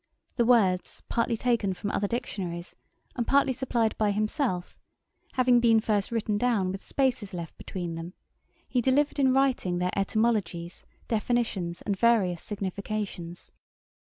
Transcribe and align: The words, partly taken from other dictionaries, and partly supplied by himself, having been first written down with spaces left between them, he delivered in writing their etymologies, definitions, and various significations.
The 0.35 0.45
words, 0.45 1.03
partly 1.09 1.37
taken 1.37 1.75
from 1.75 1.91
other 1.91 2.07
dictionaries, 2.07 2.75
and 3.15 3.27
partly 3.27 3.53
supplied 3.53 3.95
by 3.99 4.09
himself, 4.09 4.75
having 5.33 5.59
been 5.59 5.79
first 5.79 6.09
written 6.11 6.39
down 6.39 6.71
with 6.71 6.83
spaces 6.83 7.35
left 7.35 7.55
between 7.55 7.93
them, 7.93 8.13
he 8.67 8.81
delivered 8.81 9.19
in 9.19 9.31
writing 9.31 9.77
their 9.77 9.95
etymologies, 9.95 10.85
definitions, 11.07 11.83
and 11.83 11.95
various 11.95 12.41
significations. 12.41 13.51